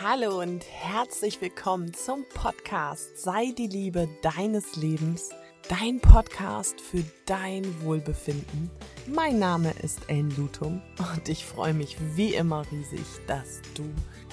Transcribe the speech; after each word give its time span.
Hallo 0.00 0.40
und 0.40 0.64
herzlich 0.64 1.38
willkommen 1.42 1.92
zum 1.92 2.24
Podcast 2.32 3.18
Sei 3.18 3.52
die 3.52 3.66
Liebe 3.66 4.08
deines 4.22 4.74
Lebens, 4.76 5.30
dein 5.68 6.00
Podcast 6.00 6.80
für 6.80 7.04
dein 7.26 7.62
Wohlbefinden. 7.82 8.70
Mein 9.06 9.38
Name 9.38 9.70
ist 9.82 10.08
Ellen 10.08 10.34
Lutum 10.34 10.80
und 10.98 11.28
ich 11.28 11.44
freue 11.44 11.74
mich 11.74 11.98
wie 12.16 12.34
immer 12.34 12.64
riesig, 12.72 13.04
dass 13.26 13.60
du 13.74 13.84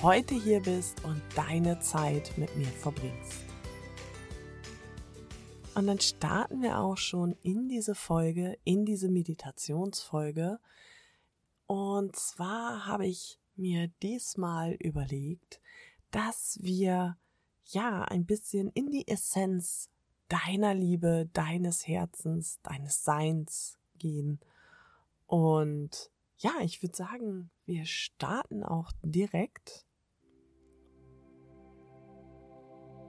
heute 0.01 0.33
hier 0.33 0.61
bist 0.61 1.03
und 1.03 1.21
deine 1.35 1.77
Zeit 1.81 2.37
mit 2.37 2.55
mir 2.55 2.67
verbringst. 2.67 3.43
Und 5.75 5.87
dann 5.87 5.99
starten 5.99 6.61
wir 6.61 6.79
auch 6.79 6.97
schon 6.97 7.35
in 7.43 7.67
diese 7.67 7.95
Folge, 7.95 8.57
in 8.63 8.85
diese 8.85 9.09
Meditationsfolge. 9.09 10.57
Und 11.67 12.15
zwar 12.15 12.85
habe 12.85 13.07
ich 13.07 13.38
mir 13.59 13.89
diesmal 14.01 14.73
überlegt, 14.73 15.61
dass 16.11 16.57
wir 16.61 17.17
ja 17.65 18.03
ein 18.03 18.25
bisschen 18.25 18.69
in 18.69 18.89
die 18.89 19.07
Essenz 19.07 19.89
deiner 20.27 20.73
Liebe, 20.73 21.29
deines 21.33 21.87
Herzens, 21.87 22.59
deines 22.63 23.03
Seins 23.03 23.77
gehen. 23.97 24.39
Und 25.27 26.11
ja, 26.37 26.53
ich 26.61 26.81
würde 26.81 26.95
sagen, 26.95 27.51
wir 27.65 27.85
starten 27.85 28.63
auch 28.63 28.91
direkt 29.03 29.85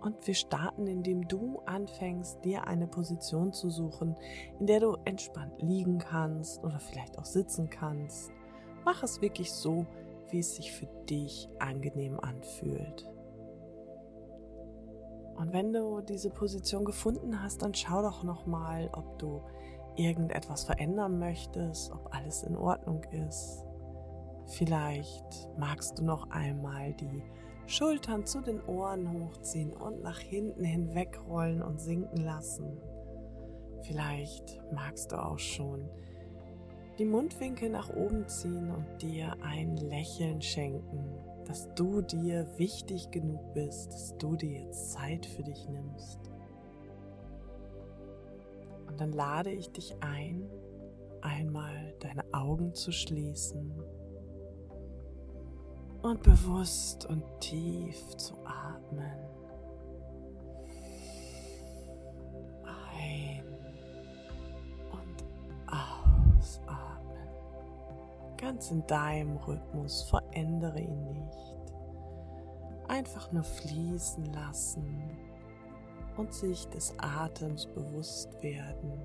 Und 0.01 0.27
wir 0.27 0.35
starten, 0.35 0.87
indem 0.87 1.29
du 1.29 1.60
anfängst, 1.66 2.43
dir 2.45 2.66
eine 2.66 2.87
Position 2.87 3.52
zu 3.52 3.69
suchen, 3.69 4.16
in 4.59 4.66
der 4.66 4.80
du 4.80 4.96
entspannt 5.05 5.60
liegen 5.60 5.98
kannst 5.98 6.62
oder 6.65 6.80
vielleicht 6.80 7.19
auch 7.19 7.27
sitzen 7.27 7.69
kannst. 7.69 8.30
Mach 8.85 9.02
es 9.02 9.21
wirklich 9.21 9.52
so, 9.52 9.87
wie 10.33 10.41
es 10.41 10.57
sich 10.57 10.73
für 10.73 10.87
dich 11.09 11.48
angenehm 11.59 12.19
anfühlt. 12.20 13.09
Und 15.37 15.52
wenn 15.52 15.73
du 15.73 16.01
diese 16.01 16.30
Position 16.30 16.85
gefunden 16.85 17.43
hast, 17.43 17.63
dann 17.63 17.74
schau 17.74 18.02
doch 18.02 18.23
noch 18.24 18.46
mal, 18.46 18.91
ob 18.93 19.19
du 19.19 19.43
irgendetwas 19.96 20.65
verändern 20.65 21.19
möchtest, 21.19 21.91
ob 21.93 22.15
alles 22.15 22.43
in 22.43 22.57
Ordnung 22.57 23.02
ist. 23.27 23.65
Vielleicht 24.46 25.49
magst 25.57 25.99
du 25.99 26.04
noch 26.04 26.30
einmal 26.30 26.93
die 26.95 27.23
Schultern 27.66 28.26
zu 28.26 28.41
den 28.41 28.60
Ohren 28.65 29.13
hochziehen 29.13 29.73
und 29.73 30.02
nach 30.02 30.19
hinten 30.19 30.65
hinwegrollen 30.65 31.63
und 31.63 31.80
sinken 31.80 32.19
lassen. 32.24 32.76
Vielleicht 33.82 34.60
magst 34.73 35.13
du 35.13 35.24
auch 35.24 35.38
schon 35.38 35.88
die 37.01 37.06
Mundwinkel 37.06 37.70
nach 37.70 37.88
oben 37.88 38.29
ziehen 38.29 38.70
und 38.70 39.01
dir 39.01 39.34
ein 39.43 39.79
Lächeln 39.79 40.43
schenken, 40.43 41.02
dass 41.46 41.73
du 41.74 42.02
dir 42.02 42.46
wichtig 42.59 43.10
genug 43.10 43.54
bist, 43.54 43.90
dass 43.90 44.18
du 44.18 44.37
dir 44.37 44.66
jetzt 44.66 44.92
Zeit 44.92 45.24
für 45.24 45.42
dich 45.42 45.66
nimmst. 45.66 46.20
Und 48.87 49.01
dann 49.01 49.12
lade 49.12 49.51
ich 49.51 49.70
dich 49.70 49.96
ein, 50.01 50.46
einmal 51.23 51.95
deine 52.01 52.23
Augen 52.34 52.74
zu 52.74 52.92
schließen 52.92 53.73
und 56.02 56.23
bewusst 56.23 57.07
und 57.07 57.24
tief 57.40 58.14
zu 58.18 58.35
atmen. 58.45 59.29
Ganz 68.41 68.71
in 68.71 68.87
deinem 68.87 69.37
Rhythmus, 69.37 70.05
verändere 70.05 70.81
ihn 70.81 71.12
nicht. 71.12 71.65
Einfach 72.88 73.31
nur 73.32 73.44
fließen 73.44 74.25
lassen 74.32 75.10
und 76.16 76.32
sich 76.32 76.66
des 76.69 76.94
Atems 76.99 77.66
bewusst 77.66 78.43
werden. 78.43 78.99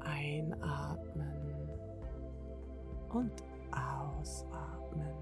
Einatmen 0.00 1.70
und 3.08 3.42
ausatmen. 3.70 5.14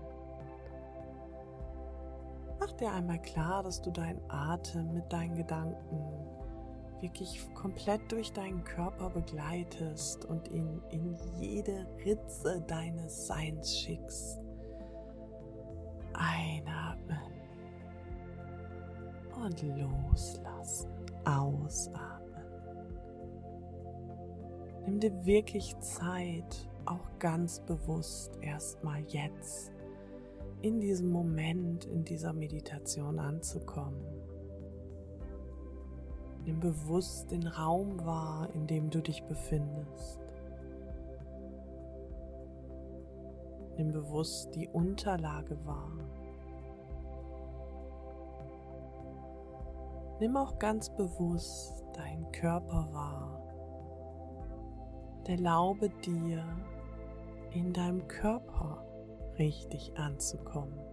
Mach 2.59 2.73
dir 2.73 2.93
einmal 2.93 3.23
klar, 3.23 3.63
dass 3.63 3.81
du 3.81 3.93
deinen 3.93 4.21
Atem 4.29 4.93
mit 4.93 5.13
deinen 5.13 5.37
Gedanken 5.37 6.40
wirklich 7.03 7.41
komplett 7.55 8.01
durch 8.13 8.33
deinen 8.33 8.65
Körper 8.65 9.11
begleitest 9.11 10.25
und 10.25 10.49
ihn 10.49 10.83
in 10.91 11.17
jede 11.41 11.87
Ritze 12.05 12.63
deines 12.67 13.27
Seins 13.27 13.79
schickst. 13.79 14.41
Einatmen 16.13 17.19
und 19.43 19.63
loslassen. 19.63 20.91
Ausatmen. 21.25 22.21
Nimm 24.87 25.01
dir 25.01 25.25
wirklich 25.25 25.79
Zeit, 25.81 26.69
auch 26.87 27.19
ganz 27.19 27.61
bewusst 27.61 28.39
erstmal 28.41 29.03
jetzt 29.09 29.73
in 30.63 30.81
diesem 30.81 31.11
Moment, 31.11 31.85
in 31.85 32.05
dieser 32.05 32.33
Meditation 32.33 33.19
anzukommen. 33.19 34.20
Nimm 36.45 36.61
bewusst 36.61 37.31
den 37.31 37.47
Raum 37.47 38.05
wahr, 38.05 38.49
in 38.55 38.67
dem 38.67 38.91
du 38.91 39.01
dich 39.01 39.23
befindest. 39.25 40.21
Nimm 43.77 43.93
bewusst 43.93 44.55
die 44.55 44.69
Unterlage 44.69 45.57
wahr. 45.65 45.93
Nimm 50.19 50.37
auch 50.37 50.59
ganz 50.59 50.91
bewusst 50.91 51.85
deinen 51.95 52.31
Körper 52.33 52.89
wahr. 52.93 53.41
Erlaube 55.27 55.91
dir, 56.05 56.45
in 57.53 57.73
deinem 57.73 58.07
Körper 58.09 58.85
richtig 59.39 59.97
anzukommen. 59.97 60.90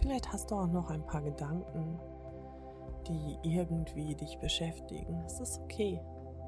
Vielleicht 0.00 0.32
hast 0.32 0.50
du 0.50 0.54
auch 0.54 0.68
noch 0.68 0.90
ein 0.90 1.04
paar 1.04 1.22
Gedanken, 1.22 1.98
die 3.08 3.38
irgendwie 3.42 4.14
dich 4.14 4.38
beschäftigen. 4.38 5.22
Es 5.26 5.40
ist 5.40 5.60
okay. 5.60 6.00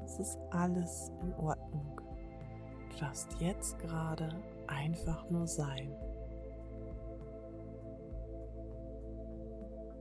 Es 0.05 0.19
ist 0.19 0.39
alles 0.51 1.11
in 1.21 1.33
Ordnung. 1.35 1.99
Du 2.91 2.97
darfst 2.99 3.39
jetzt 3.39 3.77
gerade 3.79 4.29
einfach 4.67 5.29
nur 5.29 5.47
sein. 5.47 5.93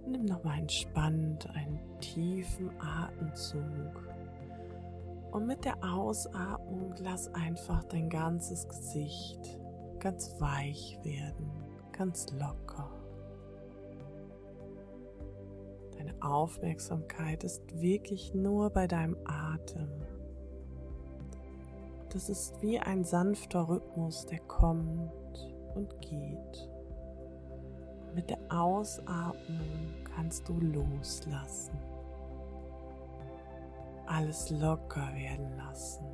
Nimm 0.07 0.25
nochmal 0.25 0.61
entspannt 0.61 1.49
einen 1.51 1.81
tiefen 2.01 2.71
Atemzug. 2.81 4.09
Und 5.33 5.47
mit 5.47 5.65
der 5.65 5.77
Ausatmung 5.85 6.95
lass 6.99 7.33
einfach 7.35 7.85
dein 7.85 8.09
ganzes 8.09 8.69
Gesicht 8.69 9.61
ganz 10.01 10.41
weich 10.41 10.99
werden, 11.05 11.51
ganz 11.93 12.33
locker. 12.33 13.00
Deine 16.11 16.23
Aufmerksamkeit 16.23 17.45
ist 17.45 17.81
wirklich 17.81 18.35
nur 18.35 18.71
bei 18.71 18.87
deinem 18.87 19.17
Atem. 19.25 19.89
Das 22.13 22.29
ist 22.29 22.61
wie 22.63 22.79
ein 22.79 23.05
sanfter 23.05 23.69
Rhythmus, 23.69 24.27
der 24.27 24.41
kommt 24.41 25.13
und 25.75 26.01
geht. 26.01 26.69
Mit 28.15 28.31
der 28.31 28.39
Ausatmung 28.49 30.05
kannst 30.17 30.49
du 30.49 30.59
loslassen 30.59 31.79
alles 34.11 34.51
locker 34.51 35.15
werden 35.15 35.57
lassen, 35.57 36.05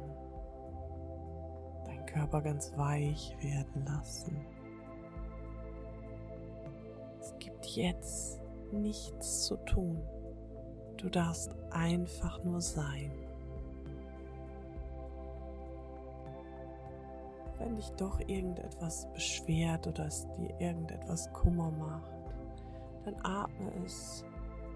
dein 1.86 2.04
Körper 2.04 2.42
ganz 2.42 2.76
weich 2.76 3.34
werden 3.40 3.86
lassen. 3.86 4.36
Es 7.18 7.34
gibt 7.38 7.64
jetzt 7.64 8.35
nichts 8.72 9.44
zu 9.46 9.56
tun. 9.56 10.02
Du 10.96 11.08
darfst 11.08 11.54
einfach 11.70 12.42
nur 12.44 12.60
sein. 12.60 13.12
Wenn 17.58 17.76
dich 17.76 17.90
doch 17.92 18.20
irgendetwas 18.20 19.06
beschwert 19.12 19.86
oder 19.86 20.06
es 20.06 20.26
dir 20.36 20.54
irgendetwas 20.60 21.32
Kummer 21.32 21.70
macht, 21.70 22.12
dann 23.04 23.16
atme 23.22 23.72
es 23.84 24.24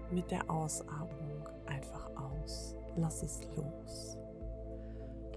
mit 0.09 0.29
der 0.31 0.49
Ausatmung 0.49 1.47
einfach 1.67 2.09
aus 2.15 2.75
lass 2.95 3.23
es 3.23 3.41
los. 3.55 4.17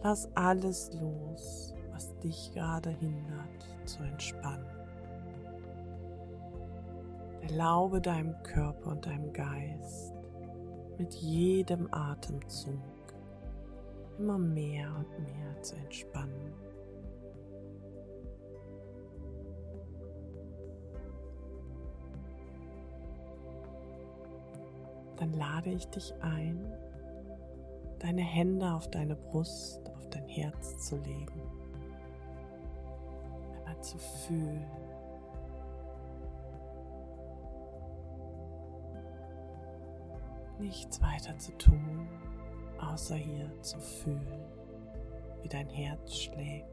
Lass 0.02 0.28
alles 0.36 0.92
los, 1.00 1.74
was 1.92 2.14
dich 2.18 2.52
gerade 2.52 2.90
hindert 2.90 3.64
zu 3.86 4.02
entspannen. 4.02 4.73
Erlaube 7.48 8.00
deinem 8.00 8.42
Körper 8.42 8.92
und 8.92 9.04
deinem 9.04 9.30
Geist 9.34 10.14
mit 10.96 11.12
jedem 11.14 11.92
Atemzug 11.92 12.80
immer 14.18 14.38
mehr 14.38 14.88
und 14.96 15.18
mehr 15.22 15.62
zu 15.62 15.76
entspannen. 15.76 16.54
Dann 25.18 25.34
lade 25.34 25.70
ich 25.70 25.86
dich 25.88 26.14
ein, 26.22 26.58
deine 27.98 28.22
Hände 28.22 28.72
auf 28.72 28.88
deine 28.88 29.16
Brust, 29.16 29.90
auf 29.90 30.08
dein 30.08 30.28
Herz 30.28 30.88
zu 30.88 30.96
legen, 30.96 31.42
einmal 33.66 33.82
zu 33.82 33.98
fühlen 33.98 34.83
Nichts 40.64 41.02
weiter 41.02 41.36
zu 41.36 41.52
tun, 41.58 42.08
außer 42.80 43.16
hier 43.16 43.50
zu 43.60 43.78
fühlen, 43.78 44.46
wie 45.42 45.48
dein 45.48 45.68
Herz 45.68 46.16
schlägt. 46.16 46.66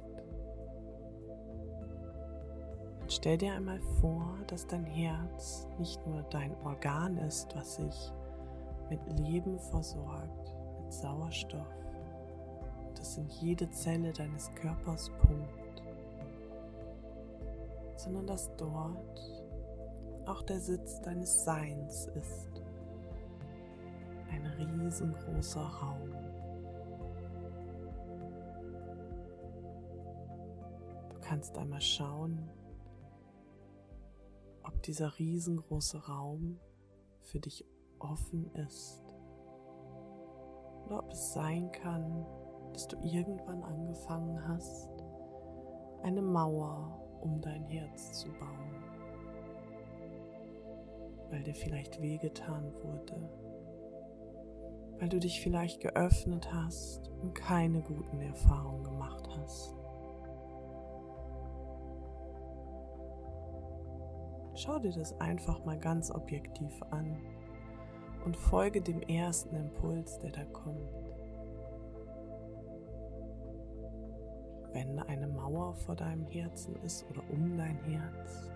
Stell 3.10 3.38
dir 3.38 3.52
einmal 3.52 3.82
vor, 4.00 4.38
dass 4.48 4.66
dein 4.66 4.86
Herz 4.86 5.68
nicht 5.78 6.08
nur 6.08 6.24
dein 6.24 6.56
Organ 6.64 7.18
ist, 7.18 7.54
was 7.54 7.76
sich 7.76 8.14
mit 8.90 9.02
Leben 9.20 9.60
versorgt, 9.60 10.56
mit 10.80 10.94
Sauerstoff, 10.94 11.76
das 12.96 13.18
in 13.18 13.28
jede 13.42 13.70
Zelle 13.72 14.14
deines 14.14 14.56
Körpers 14.56 15.12
pumpt, 15.20 15.84
sondern 17.98 18.26
dass 18.26 18.56
dort 18.56 19.44
auch 20.28 20.44
der 20.44 20.62
Sitz 20.62 21.02
deines 21.02 21.44
Seins 21.44 22.08
ist. 22.16 22.51
Ein 24.32 24.46
riesengroßer 24.46 25.62
Raum. 25.62 26.10
Du 31.10 31.20
kannst 31.20 31.58
einmal 31.58 31.82
schauen, 31.82 32.50
ob 34.64 34.82
dieser 34.84 35.20
riesengroße 35.20 36.08
Raum 36.08 36.60
für 37.22 37.40
dich 37.40 37.66
offen 38.00 38.50
ist. 38.56 39.04
Oder 40.86 41.00
ob 41.00 41.12
es 41.12 41.34
sein 41.34 41.72
kann, 41.72 42.26
dass 42.74 42.88
du 42.88 42.98
irgendwann 43.02 43.64
angefangen 43.64 44.48
hast, 44.48 44.90
eine 46.04 46.22
Mauer 46.22 46.98
um 47.22 47.40
dein 47.42 47.64
Herz 47.66 48.14
zu 48.14 48.30
bauen, 48.30 48.84
weil 51.30 51.44
dir 51.44 51.54
vielleicht 51.54 52.02
wehgetan 52.02 52.74
wurde, 52.82 53.30
weil 55.02 55.10
du 55.10 55.20
dich 55.20 55.42
vielleicht 55.42 55.82
geöffnet 55.82 56.54
hast 56.54 57.10
und 57.24 57.34
keine 57.34 57.82
guten 57.82 58.22
Erfahrungen 58.22 58.84
gemacht 58.84 59.28
hast. 59.36 59.76
Schau 64.54 64.78
dir 64.78 64.92
das 64.92 65.20
einfach 65.20 65.66
mal 65.66 65.80
ganz 65.80 66.12
objektiv 66.12 66.72
an 66.92 67.18
und 68.26 68.38
folge 68.38 68.80
dem 68.80 69.02
ersten 69.02 69.56
Impuls, 69.56 70.20
der 70.20 70.30
da 70.30 70.46
kommt. 70.46 70.94
Wenn 74.72 75.00
eine 75.00 75.28
Mauer 75.28 75.74
vor 75.74 75.96
deinem 75.96 76.28
Herzen 76.28 76.76
ist 76.84 77.10
oder 77.10 77.24
um 77.32 77.58
dein 77.58 77.78
Herz, 77.86 78.52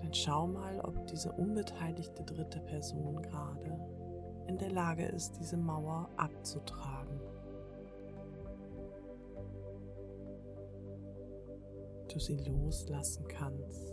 dann 0.00 0.12
schau 0.12 0.48
mal, 0.48 0.80
ob 0.80 1.06
diese 1.06 1.30
unbeteiligte 1.30 2.24
dritte 2.24 2.58
Person 2.58 3.22
gerade 3.22 4.01
in 4.46 4.58
der 4.58 4.70
Lage 4.70 5.04
ist, 5.06 5.38
diese 5.38 5.56
Mauer 5.56 6.08
abzutragen. 6.16 7.20
Du 12.12 12.18
sie 12.18 12.36
loslassen 12.36 13.26
kannst. 13.28 13.92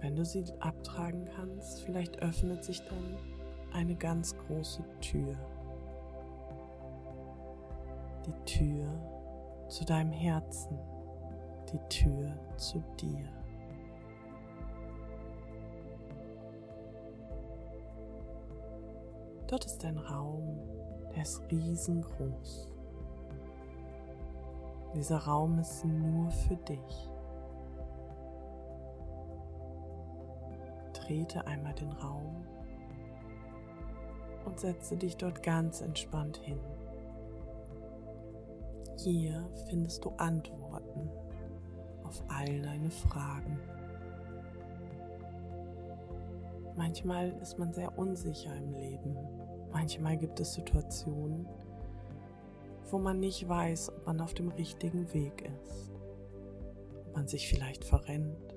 Wenn 0.00 0.14
du 0.14 0.24
sie 0.24 0.44
abtragen 0.60 1.28
kannst, 1.34 1.82
vielleicht 1.82 2.22
öffnet 2.22 2.62
sich 2.62 2.80
dann 2.82 3.16
eine 3.72 3.96
ganz 3.96 4.36
große 4.36 4.84
Tür. 5.00 5.34
Die 8.24 8.44
Tür 8.44 8.86
zu 9.68 9.84
deinem 9.84 10.12
Herzen, 10.12 10.78
die 11.72 11.80
Tür 11.88 12.32
zu 12.56 12.84
dir. 13.00 13.28
Dort 19.48 19.64
ist 19.64 19.84
ein 19.84 19.98
Raum, 19.98 20.58
der 21.14 21.22
ist 21.22 21.42
riesengroß. 21.50 22.72
Dieser 24.94 25.18
Raum 25.18 25.58
ist 25.58 25.84
nur 25.84 26.30
für 26.30 26.56
dich. 26.56 27.10
betrete 31.06 31.46
einmal 31.46 31.72
den 31.74 31.92
Raum 31.92 32.44
und 34.44 34.58
setze 34.58 34.96
dich 34.96 35.16
dort 35.16 35.42
ganz 35.42 35.80
entspannt 35.80 36.38
hin. 36.38 36.58
Hier 38.98 39.48
findest 39.68 40.04
du 40.04 40.10
Antworten 40.16 41.08
auf 42.02 42.22
all 42.28 42.60
deine 42.60 42.90
Fragen. 42.90 43.58
Manchmal 46.76 47.30
ist 47.40 47.58
man 47.58 47.72
sehr 47.72 47.96
unsicher 47.98 48.54
im 48.54 48.72
Leben. 48.74 49.16
Manchmal 49.72 50.16
gibt 50.16 50.38
es 50.40 50.54
Situationen, 50.54 51.46
wo 52.90 52.98
man 52.98 53.18
nicht 53.18 53.48
weiß, 53.48 53.90
ob 53.90 54.06
man 54.06 54.20
auf 54.20 54.34
dem 54.34 54.48
richtigen 54.48 55.12
Weg 55.12 55.50
ist, 55.62 55.92
ob 57.06 57.16
man 57.16 57.26
sich 57.26 57.48
vielleicht 57.48 57.84
verrennt 57.84 58.56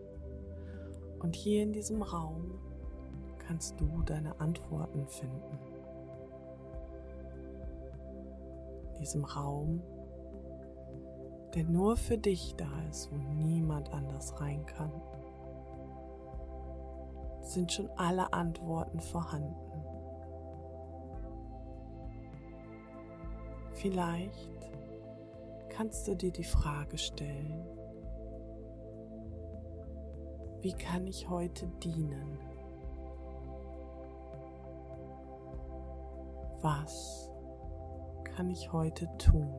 und 1.19 1.35
hier 1.35 1.63
in 1.63 1.73
diesem 1.73 2.01
Raum 2.01 2.59
kannst 3.39 3.79
du 3.79 4.01
deine 4.03 4.39
Antworten 4.39 5.05
finden. 5.07 5.59
In 8.93 8.99
diesem 8.99 9.25
Raum, 9.25 9.81
der 11.55 11.63
nur 11.65 11.97
für 11.97 12.17
dich 12.17 12.55
da 12.55 12.69
ist, 12.89 13.11
wo 13.11 13.17
niemand 13.17 13.91
anders 13.91 14.39
rein 14.39 14.65
kann, 14.65 14.91
sind 17.49 17.71
schon 17.71 17.89
alle 17.97 18.31
Antworten 18.31 18.99
vorhanden. 18.99 19.55
Vielleicht 23.73 24.71
kannst 25.69 26.07
du 26.07 26.15
dir 26.15 26.31
die 26.31 26.43
Frage 26.43 26.97
stellen, 26.97 27.65
wie 30.61 30.73
kann 30.73 31.07
ich 31.07 31.29
heute 31.29 31.67
dienen? 31.81 32.37
Was 36.61 37.31
kann 38.25 38.49
ich 38.49 38.73
heute 38.73 39.07
tun? 39.17 39.53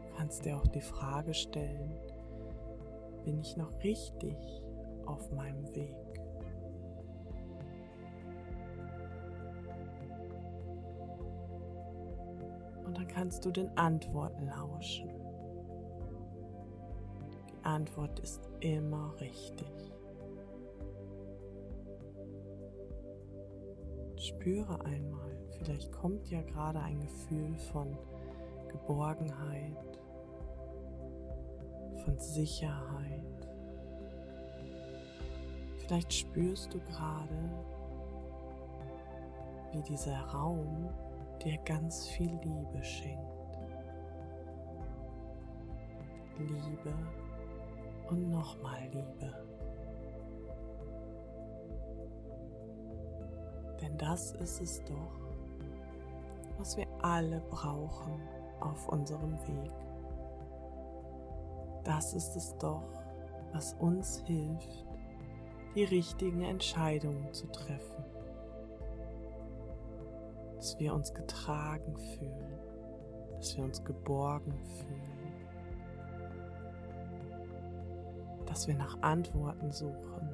Du 0.00 0.16
kannst 0.16 0.44
dir 0.44 0.56
auch 0.56 0.66
die 0.66 0.80
Frage 0.80 1.32
stellen, 1.32 1.94
bin 3.26 3.40
ich 3.40 3.56
noch 3.56 3.72
richtig 3.82 4.36
auf 5.04 5.32
meinem 5.32 5.66
Weg? 5.74 5.96
Und 12.84 12.96
dann 12.96 13.08
kannst 13.08 13.44
du 13.44 13.50
den 13.50 13.76
Antworten 13.76 14.46
lauschen. 14.46 15.10
Antwort 17.64 18.20
ist 18.20 18.48
immer 18.60 19.12
richtig. 19.20 19.92
Spüre 24.18 24.84
einmal, 24.84 25.36
vielleicht 25.58 25.90
kommt 25.90 26.30
ja 26.30 26.42
gerade 26.42 26.78
ein 26.78 27.00
Gefühl 27.00 27.56
von 27.72 27.98
Geborgenheit, 28.68 29.98
von 32.06 32.18
Sicherheit. 32.18 33.48
Vielleicht 35.78 36.12
spürst 36.12 36.72
du 36.72 36.78
gerade, 36.80 37.50
wie 39.72 39.82
dieser 39.82 40.18
Raum 40.18 40.88
dir 41.44 41.58
ganz 41.64 42.06
viel 42.08 42.30
Liebe 42.44 42.82
schenkt. 42.82 43.26
Liebe 46.38 46.94
und 48.08 48.30
nochmal 48.30 48.82
Liebe. 48.92 49.32
Denn 53.80 53.98
das 53.98 54.32
ist 54.32 54.60
es 54.60 54.84
doch, 54.84 55.20
was 56.58 56.76
wir 56.76 56.86
alle 57.02 57.40
brauchen 57.50 58.20
auf 58.60 58.88
unserem 58.88 59.32
Weg. 59.48 59.85
Das 61.86 62.14
ist 62.14 62.34
es 62.34 62.52
doch, 62.58 62.82
was 63.52 63.74
uns 63.74 64.18
hilft, 64.26 64.84
die 65.76 65.84
richtigen 65.84 66.42
Entscheidungen 66.42 67.32
zu 67.32 67.46
treffen. 67.46 68.04
Dass 70.56 70.76
wir 70.80 70.92
uns 70.92 71.14
getragen 71.14 71.96
fühlen, 71.96 72.58
dass 73.36 73.56
wir 73.56 73.62
uns 73.62 73.84
geborgen 73.84 74.58
fühlen, 74.64 75.36
dass 78.46 78.66
wir 78.66 78.74
nach 78.74 79.00
Antworten 79.02 79.70
suchen. 79.70 80.28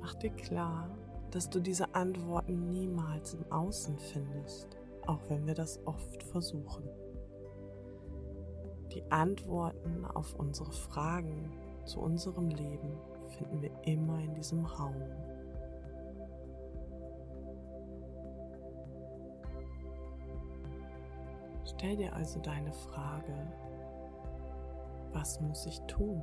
Mach 0.00 0.14
dir 0.14 0.30
klar, 0.30 0.90
dass 1.30 1.48
du 1.48 1.60
diese 1.60 1.94
Antworten 1.94 2.66
niemals 2.66 3.34
im 3.34 3.52
Außen 3.52 3.96
findest, 4.00 4.66
auch 5.06 5.20
wenn 5.28 5.46
wir 5.46 5.54
das 5.54 5.78
oft 5.86 6.24
versuchen. 6.24 6.88
Die 8.92 9.10
Antworten 9.10 10.04
auf 10.04 10.34
unsere 10.34 10.72
Fragen 10.72 11.52
zu 11.84 12.00
unserem 12.00 12.48
Leben 12.48 12.98
finden 13.28 13.62
wir 13.62 13.70
immer 13.84 14.18
in 14.18 14.34
diesem 14.34 14.64
Raum. 14.64 15.02
Stell 21.64 21.96
dir 21.96 22.12
also 22.14 22.40
deine 22.40 22.72
Frage, 22.72 23.32
was 25.12 25.40
muss 25.40 25.66
ich 25.66 25.80
tun? 25.82 26.22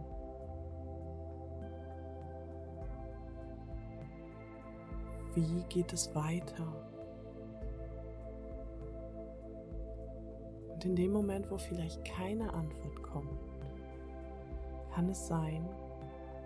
Wie 5.33 5.63
geht 5.69 5.93
es 5.93 6.13
weiter? 6.13 6.65
Und 10.77 10.85
in 10.85 10.95
dem 10.95 11.11
Moment, 11.11 11.49
wo 11.49 11.57
vielleicht 11.57 12.05
keine 12.05 12.53
Antwort 12.53 13.01
kommt, 13.01 13.39
kann 14.93 15.09
es 15.09 15.25
sein, 15.25 15.67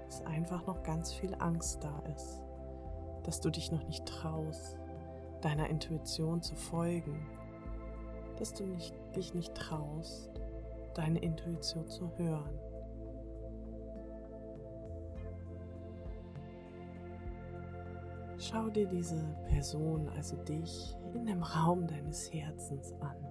dass 0.06 0.26
einfach 0.26 0.66
noch 0.66 0.84
ganz 0.84 1.12
viel 1.12 1.36
Angst 1.40 1.84
da 1.84 2.00
ist, 2.16 2.42
dass 3.24 3.42
du 3.42 3.50
dich 3.50 3.74
noch 3.74 3.86
nicht 3.90 4.06
traust, 4.06 4.78
deiner 5.42 5.70
Intuition 5.70 6.42
zu 6.42 6.56
folgen, 6.56 7.28
dass 8.40 8.54
du 8.54 8.64
nicht, 8.64 8.96
dich 9.18 9.34
nicht 9.34 9.54
traust, 9.54 10.32
deine 10.94 11.20
Intuition 11.20 11.90
zu 11.90 12.10
hören. 12.18 12.58
Schau 18.38 18.70
dir 18.70 18.88
diese 18.88 19.22
Person, 19.50 20.08
also 20.16 20.38
dich, 20.38 20.96
in 21.14 21.26
dem 21.26 21.44
Raum 21.44 21.86
deines 21.86 22.32
Herzens 22.32 22.94
an. 23.02 23.31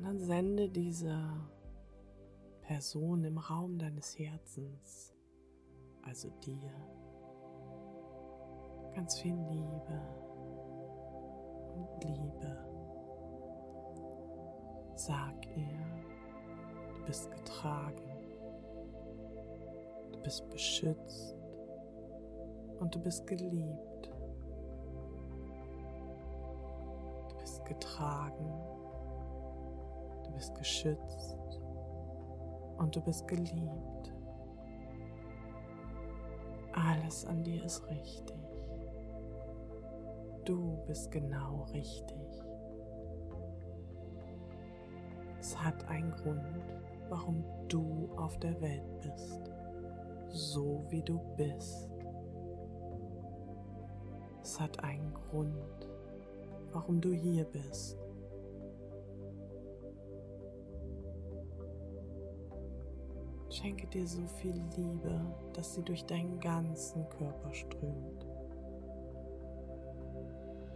Und 0.00 0.06
dann 0.06 0.18
sende 0.18 0.66
dieser 0.66 1.30
Person 2.62 3.22
im 3.22 3.36
Raum 3.36 3.78
deines 3.78 4.18
Herzens, 4.18 5.14
also 6.00 6.30
dir, 6.42 6.72
ganz 8.94 9.18
viel 9.18 9.34
Liebe 9.34 10.00
und 11.74 12.02
Liebe. 12.02 12.64
Sag 14.94 15.34
ihr, 15.54 15.68
du 16.96 17.04
bist 17.04 17.30
getragen, 17.30 18.10
du 20.12 20.22
bist 20.22 20.48
beschützt 20.48 21.36
und 22.78 22.94
du 22.94 23.00
bist 23.00 23.26
geliebt. 23.26 24.10
Du 27.28 27.36
bist 27.36 27.62
getragen, 27.66 28.79
du 30.30 30.36
bist 30.36 30.54
geschützt 30.54 31.60
und 32.78 32.94
du 32.94 33.00
bist 33.00 33.26
geliebt. 33.26 34.12
Alles 36.72 37.26
an 37.26 37.42
dir 37.42 37.64
ist 37.64 37.86
richtig. 37.88 38.36
Du 40.44 40.78
bist 40.86 41.10
genau 41.10 41.64
richtig. 41.72 42.16
Es 45.40 45.56
hat 45.60 45.86
einen 45.88 46.12
Grund, 46.12 46.40
warum 47.08 47.44
du 47.68 48.08
auf 48.16 48.38
der 48.38 48.58
Welt 48.60 49.00
bist, 49.00 49.50
so 50.28 50.84
wie 50.90 51.02
du 51.02 51.18
bist. 51.36 51.90
Es 54.42 54.60
hat 54.60 54.82
einen 54.84 55.12
Grund, 55.12 55.88
warum 56.72 57.00
du 57.00 57.12
hier 57.12 57.44
bist. 57.44 57.98
Schenke 63.60 63.86
dir 63.88 64.06
so 64.06 64.26
viel 64.40 64.58
Liebe, 64.74 65.20
dass 65.52 65.74
sie 65.74 65.82
durch 65.82 66.06
deinen 66.06 66.40
ganzen 66.40 67.06
Körper 67.10 67.52
strömt. 67.52 68.24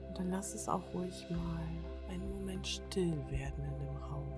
Und 0.09 0.19
dann 0.19 0.31
lass 0.31 0.53
es 0.55 0.69
auch 0.69 0.83
ruhig 0.93 1.27
mal 1.31 2.11
einen 2.11 2.31
Moment 2.41 2.67
still 2.67 3.17
werden 3.31 3.65
in 3.65 3.79
dem 3.79 3.97
Raum. 3.97 4.33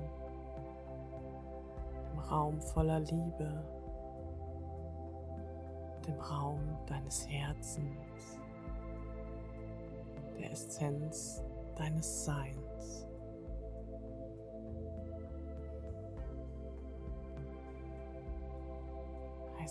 Raum 2.31 2.61
voller 2.61 3.01
Liebe, 3.01 3.65
dem 6.07 6.21
Raum 6.21 6.61
deines 6.87 7.29
Herzens, 7.29 8.39
der 10.39 10.53
Essenz 10.53 11.43
deines 11.77 12.25
Seins. 12.25 12.66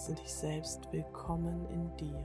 Heiße 0.05 0.13
dich 0.13 0.31
selbst 0.31 0.81
willkommen 0.91 1.65
in 1.71 1.97
dir. 1.97 2.23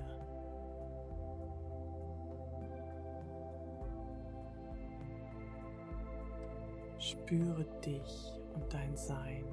Spüre 6.98 7.64
dich 7.82 8.34
und 8.54 8.70
dein 8.70 8.94
Sein. 8.94 9.46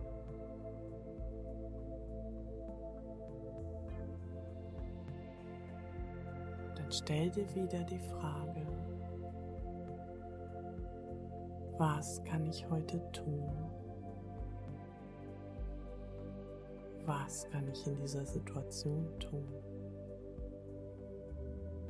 dann 6.75 6.91
stell 6.91 7.29
dir 7.29 7.55
wieder 7.55 7.81
die 7.85 7.99
Frage, 7.99 8.67
was 11.77 12.21
kann 12.25 12.45
ich 12.45 12.69
heute 12.69 13.01
tun? 13.13 13.76
Was 17.07 17.47
kann 17.51 17.65
ich 17.69 17.87
in 17.87 17.95
dieser 17.95 18.25
Situation 18.25 19.07
tun, 19.17 19.47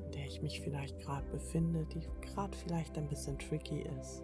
in 0.05 0.11
der 0.11 0.27
ich 0.27 0.43
mich 0.43 0.61
vielleicht 0.61 0.99
gerade 0.99 1.25
befinde, 1.31 1.87
die 1.87 2.07
gerade 2.21 2.55
vielleicht 2.55 2.95
ein 2.99 3.07
bisschen 3.07 3.35
tricky 3.39 3.81
ist? 3.99 4.23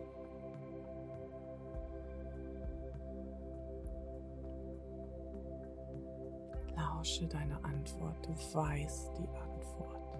Lausche 6.77 7.25
deine 7.25 7.55
Antwort, 7.65 8.27
du 8.27 8.31
weißt 8.55 9.17
die 9.17 9.29
Antwort. 9.29 10.19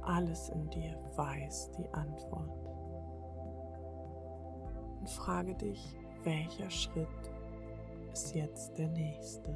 Alles 0.00 0.48
in 0.48 0.70
dir 0.70 0.98
weiß 1.16 1.70
die 1.72 1.92
Antwort. 1.92 2.66
Und 5.00 5.10
frage 5.10 5.54
dich, 5.54 5.98
welcher 6.22 6.70
Schritt 6.70 7.33
ist 8.14 8.32
jetzt 8.32 8.78
der 8.78 8.86
nächste? 8.90 9.50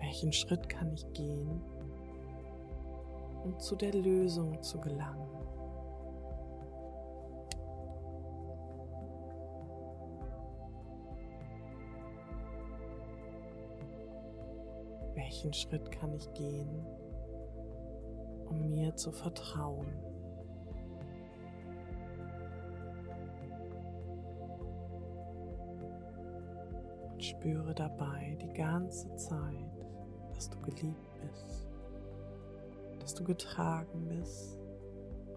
Welchen 0.00 0.32
Schritt 0.32 0.68
kann 0.68 0.92
ich 0.92 1.06
gehen, 1.12 1.62
um 3.44 3.56
zu 3.60 3.76
der 3.76 3.94
Lösung 3.94 4.60
zu 4.60 4.80
gelangen? 4.80 5.28
welchen 15.14 15.52
Schritt 15.52 15.90
kann 15.92 16.12
ich 16.12 16.32
gehen, 16.34 16.86
um 18.48 18.68
mir 18.68 18.94
zu 18.96 19.12
vertrauen. 19.12 20.09
Spüre 27.40 27.74
dabei 27.74 28.36
die 28.42 28.52
ganze 28.52 29.14
Zeit, 29.16 29.86
dass 30.34 30.50
du 30.50 30.60
geliebt 30.60 31.08
bist, 31.22 31.66
dass 32.98 33.14
du 33.14 33.24
getragen 33.24 34.08
bist 34.08 34.58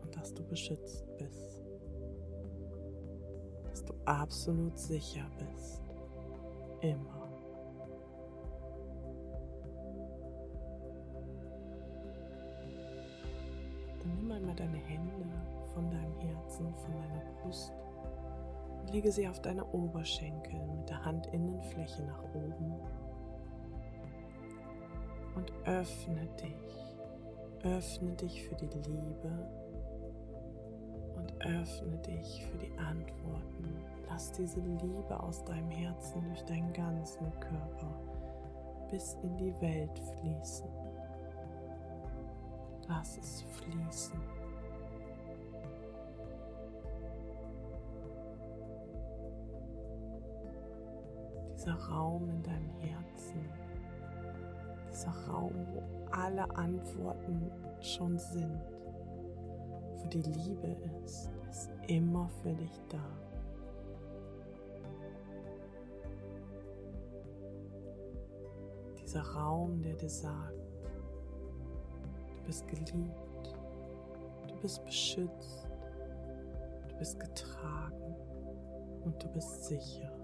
und 0.02 0.14
dass 0.16 0.34
du 0.34 0.44
beschützt 0.44 1.06
bist, 1.18 1.64
dass 3.64 3.86
du 3.86 3.94
absolut 4.04 4.78
sicher 4.78 5.26
bist, 5.40 5.82
immer. 6.82 7.24
einmal 14.32 14.56
deine 14.56 14.78
Hände 14.78 15.26
von 15.74 15.90
deinem 15.92 16.20
Herzen, 16.20 16.74
von 16.76 16.92
deiner 16.92 17.24
Brust 17.42 17.72
lege 18.94 19.12
sie 19.12 19.28
auf 19.28 19.42
deine 19.42 19.66
Oberschenkel 19.66 20.60
mit 20.78 20.88
der 20.88 21.04
Handinnenfläche 21.04 22.04
nach 22.04 22.24
oben 22.36 22.76
und 25.36 25.52
öffne 25.66 26.28
dich. 26.40 26.96
Öffne 27.64 28.12
dich 28.12 28.44
für 28.44 28.56
die 28.56 28.68
Liebe 28.68 29.50
und 31.16 31.34
öffne 31.44 31.98
dich 32.00 32.46
für 32.46 32.58
die 32.58 32.78
Antworten. 32.78 33.84
Lass 34.10 34.32
diese 34.34 34.60
Liebe 34.60 35.20
aus 35.20 35.44
deinem 35.44 35.72
Herzen 35.72 36.24
durch 36.28 36.44
deinen 36.44 36.72
ganzen 36.74 37.32
Körper 37.40 38.00
bis 38.92 39.18
in 39.24 39.36
die 39.38 39.60
Welt 39.60 40.00
fließen. 40.20 40.70
Lass 42.88 43.18
es 43.18 43.42
fließen. 43.42 44.43
Dieser 51.64 51.80
Raum 51.80 52.28
in 52.28 52.44
deinem 52.44 52.70
Herzen, 52.72 53.50
dieser 54.92 55.14
Raum, 55.30 55.54
wo 55.72 55.82
alle 56.12 56.44
Antworten 56.58 57.50
schon 57.80 58.18
sind, 58.18 58.60
wo 59.96 60.08
die 60.10 60.24
Liebe 60.24 60.76
ist, 61.06 61.32
ist 61.50 61.72
immer 61.88 62.28
für 62.42 62.54
dich 62.54 62.82
da. 62.90 63.00
Dieser 69.02 69.22
Raum, 69.22 69.82
der 69.82 69.94
dir 69.94 70.10
sagt, 70.10 70.60
du 72.40 72.44
bist 72.46 72.68
geliebt, 72.68 73.56
du 74.50 74.56
bist 74.58 74.84
beschützt, 74.84 75.70
du 76.90 76.96
bist 76.98 77.18
getragen 77.22 78.18
und 79.06 79.24
du 79.24 79.30
bist 79.30 79.64
sicher. 79.64 80.23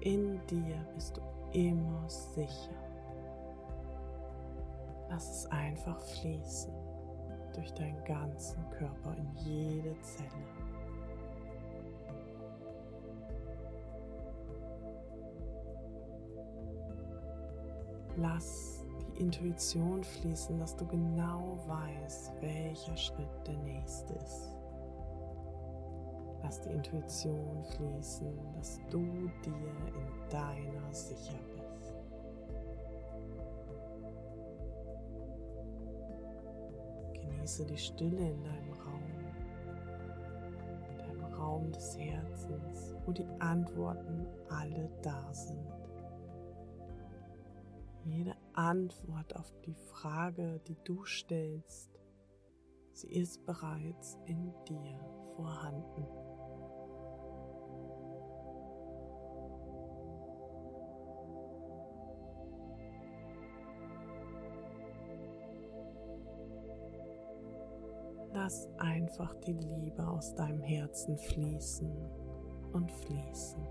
In 0.00 0.40
dir 0.46 0.76
bist 0.94 1.16
du 1.16 1.22
immer 1.52 2.08
sicher. 2.08 2.74
Lass 5.10 5.30
es 5.30 5.46
einfach 5.50 5.98
fließen 6.00 6.72
durch 7.54 7.72
deinen 7.74 8.02
ganzen 8.04 8.68
Körper 8.70 9.16
in 9.16 9.34
jede 9.36 10.00
Zelle. 10.00 10.28
Lass 18.16 18.84
die 19.00 19.22
Intuition 19.22 20.04
fließen, 20.04 20.58
dass 20.58 20.76
du 20.76 20.86
genau 20.86 21.58
weißt, 21.66 22.32
welcher 22.40 22.96
Schritt 22.96 23.46
der 23.46 23.56
nächste 23.58 24.14
ist. 24.14 24.57
Lass 26.48 26.62
die 26.62 26.70
Intuition 26.70 27.62
fließen, 27.76 28.54
dass 28.54 28.80
du 28.88 29.02
dir 29.44 29.52
in 29.52 30.30
deiner 30.30 30.94
sicher 30.94 31.38
bist. 31.54 31.92
Genieße 37.12 37.66
die 37.66 37.76
Stille 37.76 38.30
in 38.30 38.42
deinem 38.44 38.72
Raum, 38.72 39.02
deinem 40.96 41.24
Raum 41.34 41.70
des 41.70 41.98
Herzens, 41.98 42.96
wo 43.04 43.12
die 43.12 43.28
Antworten 43.40 44.26
alle 44.48 44.88
da 45.02 45.30
sind. 45.34 45.68
Jede 48.06 48.34
Antwort 48.54 49.36
auf 49.36 49.52
die 49.66 49.74
Frage, 49.74 50.62
die 50.66 50.78
du 50.82 51.04
stellst, 51.04 51.90
sie 52.94 53.12
ist 53.12 53.44
bereits 53.44 54.16
in 54.24 54.50
dir 54.66 54.98
vorhanden. 55.36 56.06
Lass 68.48 68.66
einfach 68.78 69.34
die 69.46 69.52
Liebe 69.52 70.08
aus 70.08 70.34
deinem 70.34 70.62
Herzen 70.62 71.18
fließen 71.18 71.92
und 72.72 72.90
fließen. 72.90 73.62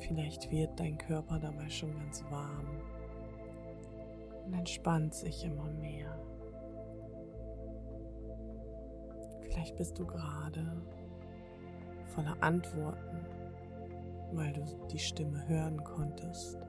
Vielleicht 0.00 0.50
wird 0.50 0.80
dein 0.80 0.98
Körper 0.98 1.38
dabei 1.38 1.68
schon 1.68 1.96
ganz 1.96 2.24
warm 2.28 2.66
und 4.46 4.54
entspannt 4.54 5.14
sich 5.14 5.44
immer 5.44 5.70
mehr. 5.70 6.18
Vielleicht 9.42 9.76
bist 9.76 9.96
du 9.96 10.04
gerade 10.04 10.82
voller 12.06 12.36
Antworten, 12.40 13.24
weil 14.32 14.52
du 14.54 14.64
die 14.90 14.98
Stimme 14.98 15.46
hören 15.46 15.84
konntest 15.84 16.65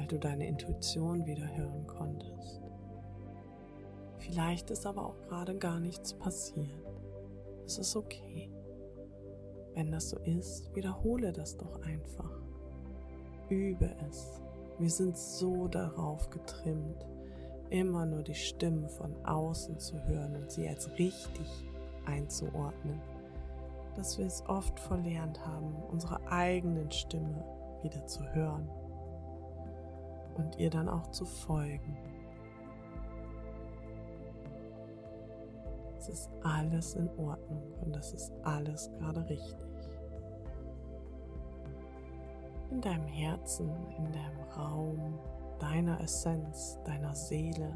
weil 0.00 0.06
du 0.06 0.18
deine 0.18 0.48
Intuition 0.48 1.26
wieder 1.26 1.46
hören 1.54 1.86
konntest. 1.86 2.62
Vielleicht 4.16 4.70
ist 4.70 4.86
aber 4.86 5.04
auch 5.04 5.20
gerade 5.28 5.54
gar 5.58 5.78
nichts 5.78 6.14
passiert. 6.14 6.90
Es 7.66 7.76
ist 7.76 7.94
okay. 7.96 8.50
Wenn 9.74 9.92
das 9.92 10.08
so 10.08 10.18
ist, 10.20 10.74
wiederhole 10.74 11.34
das 11.34 11.58
doch 11.58 11.82
einfach. 11.82 12.30
Übe 13.50 13.94
es. 14.08 14.40
Wir 14.78 14.88
sind 14.88 15.18
so 15.18 15.68
darauf 15.68 16.30
getrimmt, 16.30 17.06
immer 17.68 18.06
nur 18.06 18.22
die 18.22 18.34
Stimmen 18.34 18.88
von 18.88 19.14
außen 19.26 19.78
zu 19.78 20.02
hören 20.06 20.34
und 20.34 20.50
sie 20.50 20.66
als 20.66 20.88
richtig 20.98 21.66
einzuordnen, 22.06 23.02
dass 23.96 24.16
wir 24.16 24.24
es 24.24 24.42
oft 24.48 24.80
verlernt 24.80 25.44
haben, 25.44 25.74
unsere 25.90 26.26
eigenen 26.26 26.90
Stimme 26.90 27.44
wieder 27.82 28.06
zu 28.06 28.22
hören 28.32 28.66
und 30.34 30.58
ihr 30.58 30.70
dann 30.70 30.88
auch 30.88 31.10
zu 31.10 31.24
folgen. 31.24 31.96
Es 35.98 36.08
ist 36.08 36.30
alles 36.42 36.94
in 36.94 37.08
Ordnung 37.18 37.62
und 37.82 37.94
das 37.94 38.12
ist 38.12 38.32
alles 38.42 38.90
gerade 38.98 39.28
richtig. 39.28 39.68
In 42.70 42.80
deinem 42.80 43.06
Herzen, 43.06 43.70
in 43.98 44.10
deinem 44.12 44.40
Raum, 44.56 45.18
deiner 45.58 46.00
Essenz, 46.00 46.78
deiner 46.84 47.14
Seele 47.14 47.70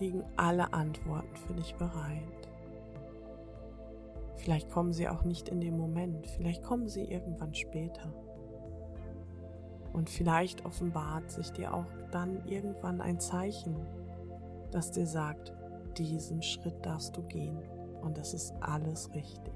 liegen 0.00 0.24
alle 0.36 0.72
Antworten 0.72 1.36
für 1.36 1.54
dich 1.54 1.74
bereit. 1.76 2.48
Vielleicht 4.36 4.70
kommen 4.70 4.92
sie 4.92 5.08
auch 5.08 5.22
nicht 5.22 5.48
in 5.48 5.60
dem 5.60 5.76
Moment, 5.76 6.26
vielleicht 6.26 6.62
kommen 6.62 6.88
sie 6.88 7.04
irgendwann 7.04 7.54
später. 7.54 8.12
Und 9.92 10.08
vielleicht 10.08 10.64
offenbart 10.64 11.30
sich 11.30 11.50
dir 11.50 11.74
auch 11.74 11.92
dann 12.12 12.46
irgendwann 12.46 13.00
ein 13.00 13.18
Zeichen, 13.20 13.76
das 14.70 14.92
dir 14.92 15.06
sagt, 15.06 15.52
diesen 15.98 16.42
Schritt 16.42 16.84
darfst 16.86 17.16
du 17.16 17.22
gehen 17.22 17.58
und 18.02 18.16
das 18.16 18.34
ist 18.34 18.54
alles 18.60 19.12
richtig. 19.14 19.52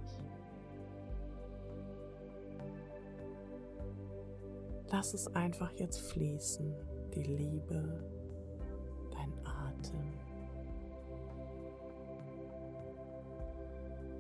Lass 4.91 5.15
es 5.15 5.27
einfach 5.35 5.73
jetzt 5.73 6.01
fließen, 6.13 6.73
die 7.15 7.23
Liebe, 7.23 8.05
dein 9.11 9.33
Atem. 9.45 10.13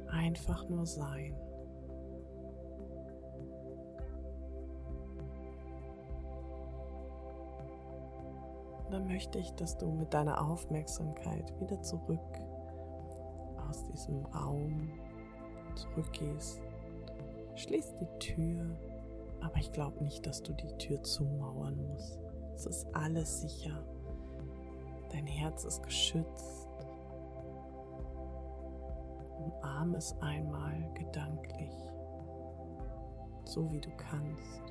Einfach 0.08 0.68
nur 0.68 0.86
sein. 0.86 1.36
Dann 8.94 9.08
möchte 9.08 9.40
ich, 9.40 9.50
dass 9.54 9.76
du 9.76 9.90
mit 9.90 10.14
deiner 10.14 10.40
Aufmerksamkeit 10.40 11.52
wieder 11.60 11.82
zurück 11.82 12.20
aus 13.68 13.82
diesem 13.86 14.24
Raum 14.26 14.88
zurückgehst. 15.74 16.60
Schließ 17.56 17.96
die 17.96 18.18
Tür, 18.20 18.78
aber 19.40 19.56
ich 19.56 19.72
glaube 19.72 20.04
nicht, 20.04 20.24
dass 20.24 20.44
du 20.44 20.52
die 20.52 20.72
Tür 20.78 21.02
zumauern 21.02 21.76
musst. 21.88 22.20
Es 22.54 22.66
ist 22.66 22.86
alles 22.94 23.40
sicher. 23.40 23.82
Dein 25.10 25.26
Herz 25.26 25.64
ist 25.64 25.82
geschützt. 25.82 26.68
Umarm 29.40 29.96
es 29.96 30.16
einmal 30.20 30.88
gedanklich, 30.94 31.74
so 33.44 33.70
wie 33.72 33.80
du 33.80 33.90
kannst. 33.96 34.62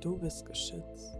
Du 0.00 0.16
bist 0.16 0.46
geschützt. 0.46 1.17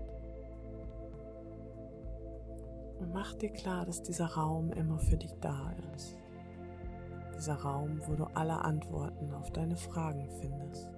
Und 3.01 3.13
mach 3.13 3.35
dir 3.35 3.51
klar, 3.51 3.85
dass 3.87 4.03
dieser 4.03 4.27
Raum 4.27 4.73
immer 4.73 4.99
für 4.99 5.17
dich 5.17 5.35
da 5.41 5.73
ist. 5.95 6.17
Dieser 7.37 7.55
Raum, 7.55 8.01
wo 8.07 8.15
du 8.15 8.25
alle 8.35 8.65
Antworten 8.65 9.33
auf 9.33 9.51
deine 9.53 9.77
Fragen 9.77 10.29
findest. 10.41 10.91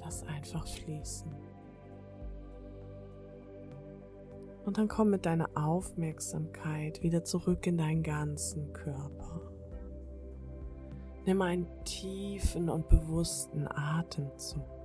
Lass 0.00 0.22
einfach 0.26 0.66
fließen. 0.66 1.32
Und 4.66 4.78
dann 4.78 4.88
komm 4.88 5.10
mit 5.10 5.24
deiner 5.24 5.48
Aufmerksamkeit 5.54 7.02
wieder 7.02 7.24
zurück 7.24 7.66
in 7.66 7.78
deinen 7.78 8.02
ganzen 8.02 8.72
Körper. 8.72 9.40
Nimm 11.24 11.40
einen 11.40 11.66
tiefen 11.84 12.68
und 12.68 12.88
bewussten 12.88 13.66
Atemzug. 13.68 14.75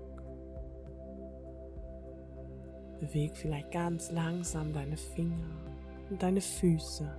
Beweg 3.01 3.35
vielleicht 3.35 3.71
ganz 3.71 4.11
langsam 4.11 4.73
deine 4.73 4.95
Finger 4.95 5.57
und 6.09 6.21
deine 6.21 6.39
Füße. 6.39 7.11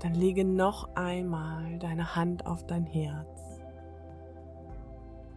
Dann 0.00 0.14
lege 0.14 0.44
noch 0.44 0.94
einmal 0.94 1.78
deine 1.78 2.14
Hand 2.14 2.44
auf 2.44 2.66
dein 2.66 2.84
Herz 2.84 3.62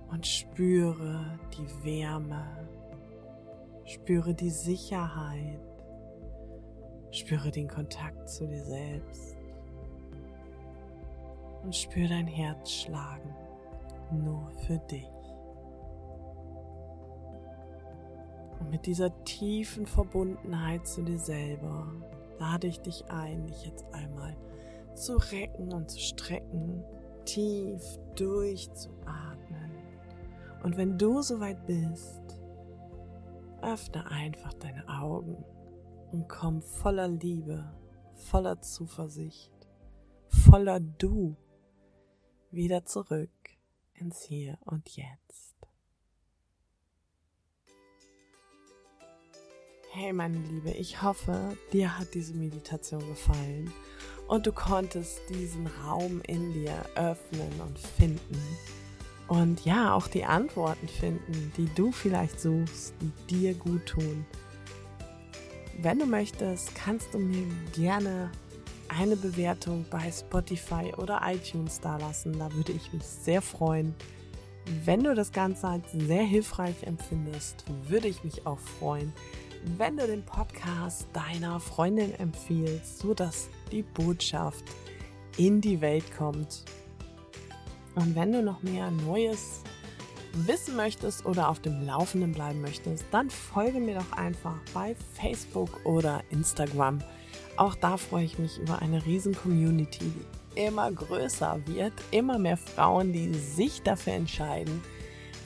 und 0.10 0.28
spüre 0.28 1.40
die 1.58 1.86
Wärme, 1.86 2.46
spüre 3.86 4.34
die 4.34 4.50
Sicherheit, 4.50 5.62
spüre 7.12 7.50
den 7.50 7.70
Kontakt 7.70 8.30
zu 8.30 8.46
dir 8.46 8.64
selbst 8.66 9.38
und 11.64 11.74
spür 11.74 12.10
dein 12.10 12.28
Herz 12.28 12.72
schlagen, 12.72 13.34
nur 14.12 14.52
für 14.66 14.80
dich. 14.80 15.17
Mit 18.70 18.86
dieser 18.86 19.24
tiefen 19.24 19.86
Verbundenheit 19.86 20.86
zu 20.88 21.02
dir 21.02 21.20
selber 21.20 21.92
lade 22.40 22.68
ich 22.68 22.80
dich 22.82 23.06
ein, 23.10 23.48
dich 23.48 23.66
jetzt 23.66 23.86
einmal 23.94 24.36
zu 24.94 25.18
recken 25.18 25.72
und 25.72 25.90
zu 25.90 26.00
strecken, 26.00 26.84
tief 27.26 27.82
durchzuatmen. 28.16 29.72
Und 30.64 30.76
wenn 30.76 30.98
du 30.98 31.22
soweit 31.22 31.66
bist, 31.66 32.22
öffne 33.62 34.10
einfach 34.10 34.54
deine 34.56 34.88
Augen 34.88 35.44
und 36.12 36.28
komm 36.28 36.62
voller 36.62 37.08
Liebe, 37.08 37.72
voller 38.16 38.62
Zuversicht, 38.62 39.52
voller 40.28 40.80
Du 40.80 41.36
wieder 42.52 42.86
zurück 42.86 43.30
ins 43.94 44.24
Hier 44.24 44.58
und 44.66 44.90
Jetzt. 44.90 45.67
Hey 49.90 50.12
meine 50.12 50.38
Liebe, 50.38 50.72
ich 50.72 51.02
hoffe, 51.02 51.58
dir 51.72 51.98
hat 51.98 52.14
diese 52.14 52.34
Meditation 52.34 53.08
gefallen 53.08 53.72
und 54.28 54.46
du 54.46 54.52
konntest 54.52 55.22
diesen 55.30 55.66
Raum 55.66 56.22
in 56.28 56.52
dir 56.52 56.74
öffnen 56.96 57.50
und 57.66 57.80
finden. 57.80 58.38
Und 59.30 59.64
ja, 59.66 59.94
auch 59.94 60.08
die 60.08 60.26
Antworten 60.26 60.90
finden, 60.90 61.54
die 61.56 61.70
du 61.74 61.94
vielleicht 61.94 62.40
suchst, 62.40 62.96
die 63.02 63.12
dir 63.28 63.54
gut 63.54 63.86
tun. 63.86 64.26
Wenn 65.80 66.00
du 66.00 66.06
möchtest, 66.06 66.76
kannst 66.76 67.14
du 67.14 67.20
mir 67.20 67.46
gerne 67.74 68.30
eine 68.90 69.16
Bewertung 69.16 69.86
bei 69.90 70.12
Spotify 70.12 70.94
oder 70.98 71.22
iTunes 71.24 71.80
dalassen. 71.80 72.38
Da 72.38 72.54
würde 72.54 72.74
ich 72.74 72.92
mich 72.92 73.04
sehr 73.04 73.42
freuen. 73.42 73.96
Wenn 74.84 75.04
du 75.04 75.16
das 75.16 75.32
Ganze 75.32 75.68
als 75.70 75.90
sehr 75.94 76.24
hilfreich 76.24 76.84
empfindest, 76.84 77.64
würde 77.88 78.10
ich 78.10 78.26
mich 78.26 78.46
auch 78.46 78.60
freuen, 78.60 79.14
wenn 79.78 79.98
du 79.98 80.08
den 80.08 80.24
Podcast 80.24 81.08
deiner 81.14 81.60
Freundin 81.60 82.14
empfiehlst, 82.16 83.00
sodass 83.00 83.50
die 83.72 83.84
Botschaft 83.84 84.64
in 85.38 85.62
die 85.62 85.82
Welt 85.82 86.06
kommt. 86.16 86.64
Und 87.96 88.16
wenn 88.16 88.32
du 88.32 88.44
noch 88.44 88.62
mehr 88.64 88.92
Neues 88.92 89.62
wissen 90.34 90.76
möchtest 90.76 91.26
oder 91.26 91.50
auf 91.50 91.60
dem 91.60 91.86
Laufenden 91.86 92.32
bleiben 92.32 92.62
möchtest, 92.62 93.06
dann 93.12 93.30
folge 93.30 93.80
mir 93.80 93.96
doch 93.96 94.12
einfach 94.12 94.56
bei 94.74 94.96
Facebook 95.16 95.86
oder 95.86 96.22
Instagram. 96.30 97.00
Auch 97.56 97.76
da 97.76 97.98
freue 97.98 98.26
ich 98.26 98.38
mich 98.38 98.60
über 98.60 98.82
eine 98.82 99.06
riesen 99.06 99.36
Community, 99.36 100.12
die 100.56 100.62
immer 100.62 100.92
größer 100.92 101.60
wird, 101.66 101.94
immer 102.12 102.38
mehr 102.38 102.58
Frauen, 102.58 103.14
die 103.14 103.34
sich 103.34 103.82
dafür 103.82 104.14
entscheiden, 104.14 104.84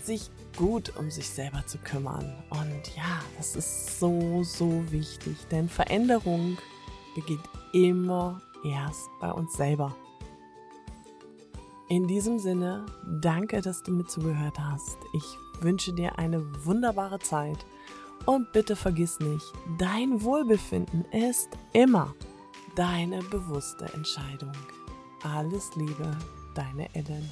sich 0.04 0.30
gut 0.56 0.96
um 0.98 1.10
sich 1.10 1.30
selber 1.30 1.66
zu 1.66 1.78
kümmern. 1.78 2.34
Und 2.50 2.96
ja, 2.96 3.22
das 3.38 3.56
ist 3.56 4.00
so, 4.00 4.44
so 4.44 4.84
wichtig, 4.92 5.38
denn 5.50 5.70
Veränderung 5.70 6.58
beginnt 7.16 7.48
immer 7.74 8.42
erst 8.64 9.10
bei 9.20 9.32
uns 9.32 9.54
selber. 9.54 9.96
In 11.90 12.08
diesem 12.08 12.40
Sinne, 12.40 12.86
danke, 13.20 13.62
dass 13.62 13.84
du 13.84 13.92
mir 13.92 14.06
zugehört 14.06 14.58
hast. 14.58 14.98
Ich 15.14 15.24
wünsche 15.62 15.94
dir 15.94 16.18
eine 16.18 16.66
wunderbare 16.66 17.20
Zeit 17.20 17.66
und 18.26 18.52
bitte 18.54 18.76
vergiss 18.76 19.20
nicht, 19.20 19.46
dein 19.78 20.22
Wohlbefinden 20.22 21.06
ist 21.12 21.50
immer 21.74 22.14
deine 22.76 23.22
bewusste 23.24 23.86
Entscheidung. 23.94 24.54
Alles 25.24 25.76
Liebe, 25.76 26.18
deine 26.56 26.94
Ellen. 26.96 27.30